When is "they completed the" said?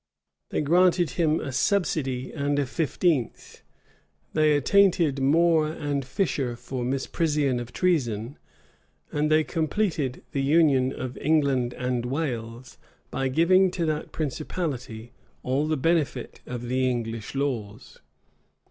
9.29-10.41